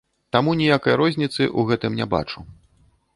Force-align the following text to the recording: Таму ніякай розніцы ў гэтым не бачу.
Таму 0.35 0.53
ніякай 0.61 0.95
розніцы 1.01 1.41
ў 1.57 1.59
гэтым 1.73 1.91
не 1.99 2.05
бачу. 2.15 2.39